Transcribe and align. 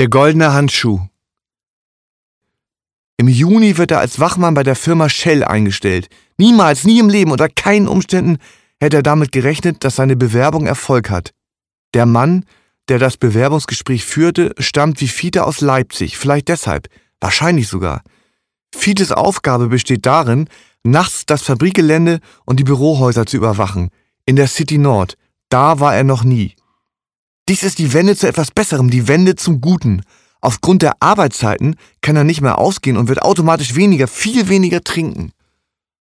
Der 0.00 0.08
goldene 0.08 0.54
Handschuh. 0.54 1.00
Im 3.18 3.28
Juni 3.28 3.76
wird 3.76 3.90
er 3.90 3.98
als 3.98 4.18
Wachmann 4.18 4.54
bei 4.54 4.62
der 4.62 4.74
Firma 4.74 5.10
Shell 5.10 5.44
eingestellt. 5.44 6.08
Niemals, 6.38 6.84
nie 6.84 7.00
im 7.00 7.10
Leben, 7.10 7.32
unter 7.32 7.50
keinen 7.50 7.86
Umständen 7.86 8.38
hätte 8.80 8.96
er 8.96 9.02
damit 9.02 9.30
gerechnet, 9.30 9.84
dass 9.84 9.96
seine 9.96 10.16
Bewerbung 10.16 10.66
Erfolg 10.66 11.10
hat. 11.10 11.34
Der 11.92 12.06
Mann, 12.06 12.46
der 12.88 12.98
das 12.98 13.18
Bewerbungsgespräch 13.18 14.06
führte, 14.06 14.54
stammt 14.58 15.02
wie 15.02 15.06
Fiete 15.06 15.44
aus 15.44 15.60
Leipzig, 15.60 16.16
vielleicht 16.16 16.48
deshalb, 16.48 16.88
wahrscheinlich 17.20 17.68
sogar. 17.68 18.00
Fietes 18.74 19.12
Aufgabe 19.12 19.68
besteht 19.68 20.06
darin, 20.06 20.48
nachts 20.82 21.26
das 21.26 21.42
Fabrikgelände 21.42 22.20
und 22.46 22.58
die 22.58 22.64
Bürohäuser 22.64 23.26
zu 23.26 23.36
überwachen. 23.36 23.90
In 24.24 24.36
der 24.36 24.48
City 24.48 24.78
Nord. 24.78 25.18
Da 25.50 25.78
war 25.78 25.94
er 25.94 26.04
noch 26.04 26.24
nie. 26.24 26.54
Dies 27.50 27.64
ist 27.64 27.80
die 27.80 27.92
Wende 27.92 28.14
zu 28.14 28.28
etwas 28.28 28.52
Besserem, 28.52 28.90
die 28.90 29.08
Wende 29.08 29.34
zum 29.34 29.60
Guten. 29.60 30.02
Aufgrund 30.40 30.82
der 30.82 30.92
Arbeitszeiten 31.00 31.74
kann 32.00 32.14
er 32.14 32.22
nicht 32.22 32.42
mehr 32.42 32.58
ausgehen 32.58 32.96
und 32.96 33.08
wird 33.08 33.22
automatisch 33.22 33.74
weniger, 33.74 34.06
viel 34.06 34.48
weniger 34.48 34.84
trinken. 34.84 35.32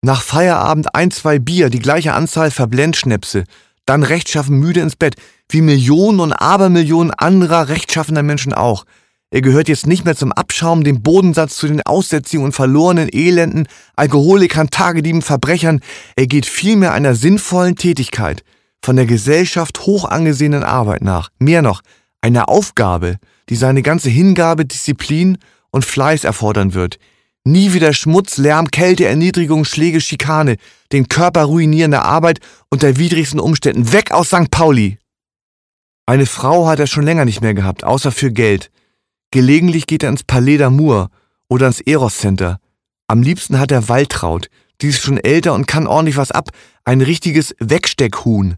Nach 0.01 0.23
Feierabend 0.23 0.95
ein, 0.95 1.11
zwei 1.11 1.37
Bier, 1.37 1.69
die 1.69 1.77
gleiche 1.77 2.15
Anzahl 2.15 2.49
Verblendschnäpse, 2.49 3.43
dann 3.85 4.01
rechtschaffen 4.01 4.57
müde 4.57 4.79
ins 4.79 4.95
Bett, 4.95 5.13
wie 5.47 5.61
Millionen 5.61 6.21
und 6.21 6.33
Abermillionen 6.33 7.13
anderer 7.13 7.69
rechtschaffender 7.69 8.23
Menschen 8.23 8.55
auch. 8.55 8.85
Er 9.29 9.41
gehört 9.41 9.69
jetzt 9.69 9.85
nicht 9.85 10.05
mehr 10.05 10.15
zum 10.15 10.31
Abschaum, 10.31 10.83
dem 10.83 11.03
Bodensatz 11.03 11.55
zu 11.57 11.67
den 11.67 11.83
Aussätzigen 11.83 12.43
und 12.43 12.53
verlorenen 12.53 13.09
Elenden, 13.13 13.67
Alkoholikern, 13.95 14.71
Tagedieben, 14.71 15.21
Verbrechern. 15.21 15.81
Er 16.15 16.25
geht 16.25 16.47
vielmehr 16.47 16.93
einer 16.93 17.13
sinnvollen 17.13 17.75
Tätigkeit– 17.75 18.43
von 18.87 18.95
der 18.95 19.05
Gesellschaft 19.05 19.81
hoch 19.81 20.05
angesehenen 20.05 20.63
Arbeit 20.63 21.01
nach. 21.01 21.27
Mehr 21.39 21.61
noch, 21.61 21.81
einer 22.21 22.47
Aufgabe, 22.47 23.17
die 23.49 23.57
seine 23.57 23.81
ganze 23.81 24.09
Hingabe, 24.09 24.63
Disziplin 24.63 25.39
und 25.71 25.83
Fleiß 25.83 26.23
erfordern 26.23 26.73
wird. 26.73 26.97
Nie 27.43 27.73
wieder 27.73 27.91
Schmutz, 27.91 28.37
Lärm, 28.37 28.71
Kälte, 28.71 29.03
Erniedrigung, 29.03 29.65
Schläge, 29.65 29.99
Schikane, 29.99 30.55
den 30.93 31.09
Körper 31.09 31.43
ruinierende 31.43 32.01
Arbeit 32.01 32.39
unter 32.69 32.95
widrigsten 32.95 33.41
Umständen. 33.41 33.91
Weg 33.91 34.13
aus 34.13 34.29
St. 34.29 34.51
Pauli! 34.51 34.99
Eine 36.05 36.25
Frau 36.25 36.65
hat 36.67 36.79
er 36.79 36.87
schon 36.87 37.03
länger 37.03 37.25
nicht 37.25 37.41
mehr 37.41 37.53
gehabt, 37.53 37.83
außer 37.83 38.13
für 38.13 38.31
Geld. 38.31 38.71
Gelegentlich 39.31 39.87
geht 39.87 40.03
er 40.03 40.09
ins 40.11 40.23
Palais 40.23 40.59
d'Amour 40.59 41.09
oder 41.49 41.67
ins 41.67 41.81
Eros 41.81 42.19
Center. 42.19 42.61
Am 43.07 43.21
liebsten 43.21 43.59
hat 43.59 43.73
er 43.73 43.89
Waltraud. 43.89 44.49
Die 44.79 44.87
ist 44.87 45.01
schon 45.01 45.17
älter 45.17 45.53
und 45.55 45.67
kann 45.67 45.87
ordentlich 45.87 46.15
was 46.15 46.31
ab. 46.31 46.51
Ein 46.85 47.01
richtiges 47.01 47.53
Wegsteckhuhn. 47.59 48.55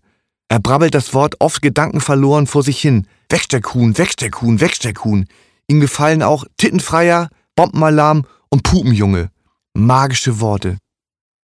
Er 0.49 0.59
brabbelt 0.59 0.95
das 0.95 1.13
Wort 1.13 1.35
oft 1.39 1.61
gedankenverloren 1.61 2.47
vor 2.47 2.63
sich 2.63 2.81
hin. 2.81 3.07
Wegsteckhuhn, 3.29 3.97
Wegsteckhuhn, 3.97 4.59
Wegsteckhuhn. 4.59 5.27
Ihm 5.67 5.79
gefallen 5.79 6.23
auch 6.23 6.45
Tittenfreier, 6.57 7.29
Bombenalarm 7.55 8.25
und 8.49 8.63
Pupenjunge. 8.63 9.29
Magische 9.75 10.39
Worte. 10.39 10.79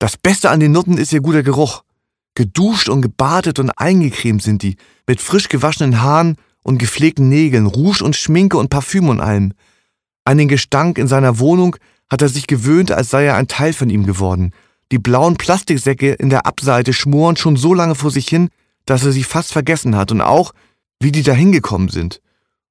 Das 0.00 0.16
Beste 0.16 0.50
an 0.50 0.58
den 0.58 0.72
Nutten 0.72 0.98
ist 0.98 1.12
ihr 1.12 1.20
guter 1.20 1.44
Geruch. 1.44 1.84
Geduscht 2.34 2.88
und 2.88 3.02
gebadet 3.02 3.60
und 3.60 3.70
eingecremt 3.70 4.42
sind 4.42 4.62
die, 4.62 4.76
mit 5.06 5.20
frisch 5.20 5.48
gewaschenen 5.48 6.02
Haaren 6.02 6.36
und 6.64 6.78
gepflegten 6.78 7.28
Nägeln, 7.28 7.66
Rouge 7.66 8.02
und 8.02 8.16
Schminke 8.16 8.58
und 8.58 8.70
Parfüm 8.70 9.08
und 9.08 9.20
allem. 9.20 9.52
An 10.24 10.38
den 10.38 10.48
Gestank 10.48 10.98
in 10.98 11.06
seiner 11.06 11.38
Wohnung 11.38 11.76
hat 12.10 12.22
er 12.22 12.28
sich 12.28 12.48
gewöhnt, 12.48 12.90
als 12.90 13.10
sei 13.10 13.24
er 13.24 13.36
ein 13.36 13.46
Teil 13.46 13.72
von 13.72 13.88
ihm 13.88 14.04
geworden. 14.04 14.52
Die 14.90 14.98
blauen 14.98 15.36
Plastiksäcke 15.36 16.12
in 16.14 16.30
der 16.30 16.46
Abseite 16.46 16.92
schmoren 16.92 17.36
schon 17.36 17.56
so 17.56 17.72
lange 17.72 17.94
vor 17.94 18.10
sich 18.10 18.28
hin, 18.28 18.48
dass 18.90 19.04
er 19.04 19.12
sie 19.12 19.22
fast 19.22 19.52
vergessen 19.52 19.96
hat 19.96 20.10
und 20.10 20.20
auch, 20.20 20.52
wie 20.98 21.12
die 21.12 21.22
da 21.22 21.32
hingekommen 21.32 21.88
sind. 21.88 22.20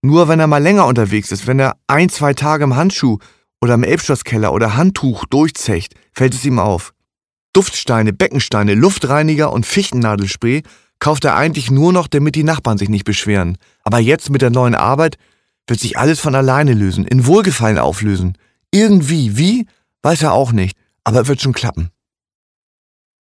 Nur 0.01 0.27
wenn 0.27 0.39
er 0.39 0.47
mal 0.47 0.61
länger 0.61 0.85
unterwegs 0.85 1.31
ist, 1.31 1.47
wenn 1.47 1.59
er 1.59 1.77
ein, 1.87 2.09
zwei 2.09 2.33
Tage 2.33 2.65
im 2.65 2.75
Handschuh 2.75 3.19
oder 3.61 3.73
im 3.73 3.83
Elbschlosskeller 3.83 4.53
oder 4.53 4.75
Handtuch 4.75 5.25
durchzecht, 5.25 5.95
fällt 6.11 6.33
es 6.33 6.43
ihm 6.43 6.59
auf. 6.59 6.93
Duftsteine, 7.53 8.11
Beckensteine, 8.11 8.75
Luftreiniger 8.75 9.51
und 9.51 9.65
Fichtennadelspray 9.65 10.63
kauft 10.99 11.23
er 11.23 11.35
eigentlich 11.35 11.71
nur 11.71 11.93
noch, 11.93 12.07
damit 12.07 12.35
die 12.35 12.43
Nachbarn 12.43 12.77
sich 12.77 12.89
nicht 12.89 13.05
beschweren. 13.05 13.57
Aber 13.83 13.99
jetzt 13.99 14.29
mit 14.29 14.41
der 14.41 14.49
neuen 14.49 14.75
Arbeit 14.75 15.17
wird 15.67 15.79
sich 15.79 15.97
alles 15.97 16.19
von 16.19 16.35
alleine 16.35 16.73
lösen, 16.73 17.05
in 17.05 17.25
Wohlgefallen 17.25 17.77
auflösen. 17.77 18.37
Irgendwie, 18.71 19.37
wie, 19.37 19.67
weiß 20.01 20.23
er 20.23 20.33
auch 20.33 20.51
nicht, 20.51 20.77
aber 21.05 21.27
wird 21.27 21.41
schon 21.41 21.53
klappen. 21.53 21.91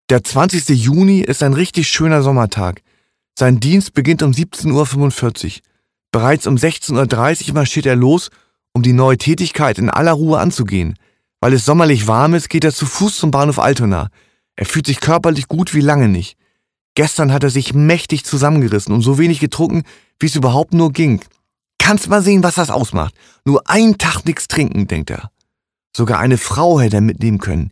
Der 0.10 0.24
20. 0.24 0.70
Juni 0.70 1.20
ist 1.20 1.44
ein 1.44 1.54
richtig 1.54 1.90
schöner 1.90 2.24
Sommertag. 2.24 2.82
Sein 3.40 3.60
Dienst 3.60 3.94
beginnt 3.94 4.24
um 4.24 4.32
17.45 4.32 5.46
Uhr. 5.46 5.52
Bereits 6.12 6.48
um 6.48 6.56
16.30 6.56 7.50
Uhr 7.50 7.54
marschiert 7.54 7.86
er 7.86 7.96
los, 7.96 8.32
um 8.74 8.82
die 8.82 8.94
neue 8.94 9.20
Tätigkeit 9.20 9.78
in 9.78 9.92
aller 9.92 10.14
Ruhe 10.14 10.40
anzugehen. 10.40 10.96
Weil 11.40 11.54
es 11.54 11.64
sommerlich 11.64 12.08
warm 12.08 12.34
ist, 12.34 12.50
geht 12.50 12.64
er 12.64 12.74
zu 12.74 12.88
Fuß 12.88 13.16
zum 13.16 13.30
Bahnhof 13.30 13.60
Altona. 13.60 14.10
Er 14.56 14.66
fühlt 14.66 14.88
sich 14.88 15.00
körperlich 15.00 15.48
gut 15.48 15.76
wie 15.76 15.82
lange 15.82 16.10
nicht. 16.10 16.36
Gestern 16.96 17.32
hat 17.32 17.44
er 17.44 17.52
sich 17.52 17.76
mächtig 17.76 18.26
zusammengerissen 18.26 18.92
und 18.92 19.04
so 19.04 19.20
wenig 19.20 19.40
getrunken, 19.40 19.84
wie 20.20 20.26
es 20.26 20.36
überhaupt 20.36 20.74
nur 20.74 20.92
ging. 20.92 21.22
Kannst 21.78 22.10
mal 22.10 22.24
sehen, 22.24 22.42
was 22.42 22.56
das 22.56 22.72
ausmacht. 22.72 23.14
Nur 23.46 23.70
einen 23.70 24.00
Tag 24.00 24.26
nichts 24.26 24.48
trinken, 24.48 24.88
denkt 24.88 25.12
er. 25.12 25.30
Sogar 25.96 26.18
eine 26.18 26.40
Frau 26.40 26.80
hätte 26.80 26.96
er 26.96 27.02
mitnehmen 27.02 27.38
können. 27.38 27.70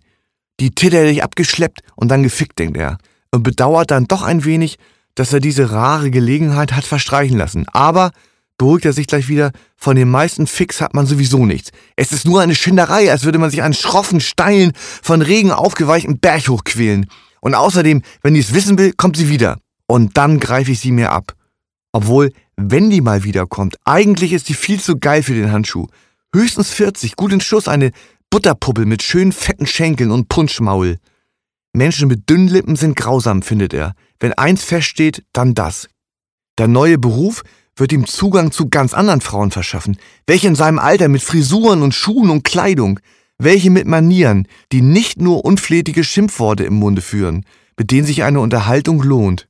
Die 0.60 0.76
Titte 0.76 0.98
hätte 0.98 1.10
ich 1.10 1.24
abgeschleppt 1.24 1.82
und 1.96 2.10
dann 2.10 2.22
gefickt, 2.22 2.60
denkt 2.60 2.78
er. 2.78 3.00
Und 3.32 3.42
bedauert 3.42 3.90
dann 3.90 4.06
doch 4.06 4.22
ein 4.22 4.46
wenig, 4.46 4.78
dass 5.16 5.34
er 5.34 5.40
diese 5.40 5.72
rare 5.72 6.12
Gelegenheit 6.12 6.74
hat 6.74 6.86
verstreichen 6.86 7.38
lassen. 7.38 7.66
Aber 7.72 8.12
beruhigt 8.58 8.86
er 8.86 8.94
sich 8.94 9.08
gleich 9.08 9.28
wieder, 9.28 9.52
von 9.76 9.96
den 9.96 10.10
meisten 10.10 10.48
Fix 10.48 10.82
hat 10.82 10.94
man 10.94 11.06
sowieso 11.06 11.46
nichts. 11.46 11.72
Es 11.96 12.12
ist 12.12 12.26
nur 12.26 12.42
eine 12.42 12.56
Schinderei, 12.56 13.12
als 13.12 13.24
würde 13.24 13.40
man 13.40 13.50
sich 13.50 13.64
an 13.64 13.74
schroffen, 13.74 14.20
steilen, 14.20 14.74
von 14.76 15.22
Regen 15.22 15.52
aufgeweichten 15.52 16.20
Berg 16.20 16.48
hochquälen. 16.48 17.08
Und 17.42 17.56
außerdem, 17.56 18.02
wenn 18.22 18.34
die 18.34 18.40
es 18.40 18.54
wissen 18.54 18.78
will, 18.78 18.94
kommt 18.94 19.18
sie 19.18 19.30
wieder. 19.30 19.58
Und 19.88 20.18
dann 20.18 20.40
greife 20.40 20.72
ich 20.72 20.80
sie 20.80 20.92
mir 20.92 21.12
ab. 21.12 21.34
Obwohl, 21.92 22.32
wenn 22.58 22.90
die 22.90 23.02
mal 23.02 23.24
wiederkommt, 23.24 23.78
eigentlich 23.86 24.34
ist 24.34 24.50
die 24.50 24.54
viel 24.54 24.80
zu 24.80 24.98
geil 24.98 25.24
für 25.24 25.34
den 25.34 25.52
Handschuh. 25.52 25.88
Höchstens 26.34 26.72
40, 26.72 27.16
gut 27.16 27.32
in 27.32 27.42
Schuss, 27.42 27.68
eine 27.68 27.92
Butterpuppe 28.30 28.86
mit 28.86 29.04
schönen 29.04 29.32
fetten 29.32 29.68
Schenkeln 29.68 30.12
und 30.12 30.28
Punschmaul. 30.28 30.98
Menschen 31.74 32.08
mit 32.08 32.30
dünnen 32.30 32.48
Lippen 32.48 32.76
sind 32.76 32.96
grausam, 32.96 33.42
findet 33.42 33.74
er. 33.74 33.94
Wenn 34.20 34.34
eins 34.34 34.64
feststeht, 34.64 35.24
dann 35.34 35.54
das. 35.54 35.88
Der 36.58 36.68
neue 36.68 36.98
Beruf 36.98 37.44
wird 37.76 37.92
ihm 37.92 38.06
Zugang 38.06 38.52
zu 38.52 38.70
ganz 38.70 38.94
anderen 38.94 39.22
Frauen 39.22 39.52
verschaffen, 39.52 39.98
welche 40.28 40.48
in 40.48 40.56
seinem 40.56 40.80
Alter 40.80 41.08
mit 41.08 41.22
Frisuren 41.22 41.82
und 41.82 41.94
Schuhen 41.94 42.30
und 42.30 42.44
Kleidung, 42.44 43.00
welche 43.38 43.70
mit 43.70 43.86
Manieren, 43.86 44.48
die 44.72 44.82
nicht 44.82 45.20
nur 45.20 45.44
unflätige 45.44 46.04
Schimpfworte 46.04 46.64
im 46.64 46.76
Munde 46.76 47.02
führen, 47.02 47.46
mit 47.78 47.92
denen 47.92 48.08
sich 48.08 48.24
eine 48.24 48.40
Unterhaltung 48.40 49.02
lohnt. 49.04 49.48